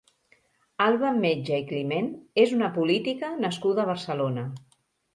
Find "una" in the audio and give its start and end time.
2.59-2.73